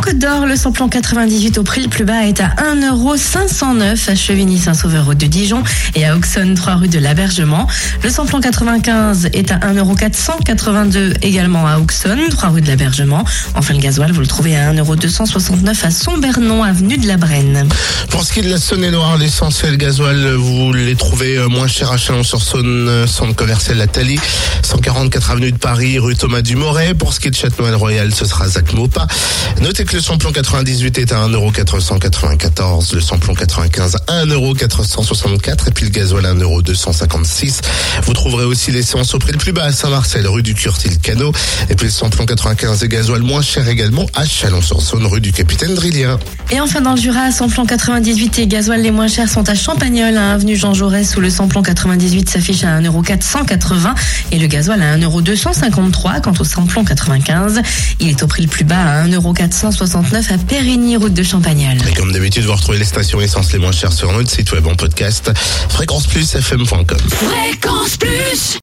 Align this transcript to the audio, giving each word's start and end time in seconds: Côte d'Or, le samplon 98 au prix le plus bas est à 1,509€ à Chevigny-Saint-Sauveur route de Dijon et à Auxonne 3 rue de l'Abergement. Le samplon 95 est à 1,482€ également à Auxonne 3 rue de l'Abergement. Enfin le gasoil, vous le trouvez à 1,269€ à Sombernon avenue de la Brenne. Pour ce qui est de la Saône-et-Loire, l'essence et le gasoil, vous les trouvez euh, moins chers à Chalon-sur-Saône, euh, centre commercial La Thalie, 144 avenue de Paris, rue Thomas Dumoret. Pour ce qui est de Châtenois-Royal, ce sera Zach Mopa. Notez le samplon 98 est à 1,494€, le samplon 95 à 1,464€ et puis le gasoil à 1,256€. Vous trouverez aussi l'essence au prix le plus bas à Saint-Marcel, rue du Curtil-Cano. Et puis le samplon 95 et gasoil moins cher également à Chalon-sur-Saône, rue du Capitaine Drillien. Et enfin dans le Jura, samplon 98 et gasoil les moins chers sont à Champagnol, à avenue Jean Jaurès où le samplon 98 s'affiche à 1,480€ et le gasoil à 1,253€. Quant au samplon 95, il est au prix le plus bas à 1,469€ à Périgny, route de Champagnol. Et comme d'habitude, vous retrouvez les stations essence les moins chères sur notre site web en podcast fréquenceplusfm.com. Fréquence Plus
Côte 0.00 0.18
d'Or, 0.18 0.46
le 0.46 0.56
samplon 0.56 0.88
98 0.88 1.58
au 1.58 1.62
prix 1.62 1.82
le 1.82 1.88
plus 1.88 2.04
bas 2.04 2.24
est 2.24 2.40
à 2.40 2.54
1,509€ 2.74 4.10
à 4.10 4.14
Chevigny-Saint-Sauveur 4.14 5.06
route 5.06 5.18
de 5.18 5.26
Dijon 5.26 5.62
et 5.94 6.06
à 6.06 6.16
Auxonne 6.16 6.54
3 6.54 6.76
rue 6.76 6.88
de 6.88 6.98
l'Abergement. 6.98 7.66
Le 8.02 8.10
samplon 8.10 8.40
95 8.40 9.30
est 9.32 9.50
à 9.50 9.58
1,482€ 9.58 11.16
également 11.22 11.66
à 11.66 11.78
Auxonne 11.78 12.28
3 12.30 12.48
rue 12.50 12.60
de 12.60 12.68
l'Abergement. 12.68 13.24
Enfin 13.54 13.74
le 13.74 13.80
gasoil, 13.80 14.12
vous 14.12 14.20
le 14.20 14.26
trouvez 14.26 14.56
à 14.56 14.72
1,269€ 14.72 15.84
à 15.84 15.90
Sombernon 15.90 16.62
avenue 16.62 16.98
de 16.98 17.06
la 17.06 17.16
Brenne. 17.16 17.68
Pour 18.10 18.22
ce 18.22 18.32
qui 18.32 18.40
est 18.40 18.44
de 18.44 18.50
la 18.50 18.58
Saône-et-Loire, 18.58 19.18
l'essence 19.18 19.64
et 19.64 19.70
le 19.70 19.76
gasoil, 19.76 20.34
vous 20.34 20.72
les 20.72 20.94
trouvez 20.94 21.36
euh, 21.38 21.48
moins 21.48 21.66
chers 21.66 21.90
à 21.90 21.96
Chalon-sur-Saône, 21.96 22.88
euh, 22.88 23.06
centre 23.06 23.34
commercial 23.34 23.76
La 23.76 23.86
Thalie, 23.86 24.20
144 24.62 25.32
avenue 25.32 25.52
de 25.52 25.58
Paris, 25.58 25.98
rue 25.98 26.14
Thomas 26.14 26.42
Dumoret. 26.42 26.94
Pour 26.94 27.12
ce 27.12 27.20
qui 27.20 27.28
est 27.28 27.32
de 27.32 27.36
Châtenois-Royal, 27.36 28.14
ce 28.14 28.24
sera 28.24 28.48
Zach 28.48 28.72
Mopa. 28.72 29.06
Notez 29.60 29.84
le 29.92 30.00
samplon 30.00 30.32
98 30.32 30.98
est 30.98 31.12
à 31.12 31.26
1,494€, 31.28 32.94
le 32.94 33.00
samplon 33.00 33.34
95 33.34 33.96
à 34.06 34.24
1,464€ 34.24 35.68
et 35.68 35.70
puis 35.70 35.84
le 35.86 35.90
gasoil 35.90 36.26
à 36.26 36.34
1,256€. 36.34 37.60
Vous 38.02 38.12
trouverez 38.12 38.44
aussi 38.44 38.70
l'essence 38.70 39.14
au 39.14 39.18
prix 39.18 39.32
le 39.32 39.38
plus 39.38 39.52
bas 39.52 39.64
à 39.64 39.72
Saint-Marcel, 39.72 40.26
rue 40.26 40.42
du 40.42 40.54
Curtil-Cano. 40.54 41.32
Et 41.70 41.74
puis 41.74 41.86
le 41.86 41.92
samplon 41.92 42.26
95 42.26 42.82
et 42.82 42.88
gasoil 42.88 43.22
moins 43.22 43.40
cher 43.40 43.66
également 43.68 44.06
à 44.14 44.26
Chalon-sur-Saône, 44.26 45.06
rue 45.06 45.20
du 45.20 45.32
Capitaine 45.32 45.74
Drillien. 45.74 46.18
Et 46.50 46.60
enfin 46.60 46.80
dans 46.80 46.94
le 46.94 47.00
Jura, 47.00 47.30
samplon 47.30 47.64
98 47.64 48.40
et 48.40 48.46
gasoil 48.46 48.82
les 48.82 48.90
moins 48.90 49.08
chers 49.08 49.28
sont 49.28 49.48
à 49.48 49.54
Champagnol, 49.54 50.16
à 50.16 50.32
avenue 50.32 50.56
Jean 50.56 50.74
Jaurès 50.74 51.16
où 51.16 51.20
le 51.20 51.30
samplon 51.30 51.62
98 51.62 52.28
s'affiche 52.28 52.64
à 52.64 52.80
1,480€ 52.80 53.94
et 54.32 54.38
le 54.38 54.46
gasoil 54.46 54.82
à 54.82 54.98
1,253€. 54.98 56.20
Quant 56.20 56.34
au 56.38 56.44
samplon 56.44 56.84
95, 56.84 57.62
il 58.00 58.08
est 58.08 58.22
au 58.22 58.26
prix 58.26 58.42
le 58.42 58.48
plus 58.48 58.64
bas 58.64 59.02
à 59.02 59.06
1,469€ 59.84 60.32
à 60.32 60.38
Périgny, 60.38 60.96
route 60.96 61.14
de 61.14 61.22
Champagnol. 61.22 61.76
Et 61.88 61.94
comme 61.94 62.12
d'habitude, 62.12 62.44
vous 62.44 62.52
retrouvez 62.52 62.78
les 62.78 62.84
stations 62.84 63.20
essence 63.20 63.52
les 63.52 63.58
moins 63.58 63.72
chères 63.72 63.92
sur 63.92 64.12
notre 64.12 64.30
site 64.30 64.50
web 64.52 64.66
en 64.66 64.74
podcast 64.74 65.30
fréquenceplusfm.com. 65.68 66.98
Fréquence 67.08 67.96
Plus 67.96 68.56